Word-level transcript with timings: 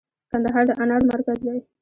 کندهار 0.31 0.63
د 0.67 0.71
انارو 0.81 1.05
مرکز 1.13 1.37
دی 1.45 1.57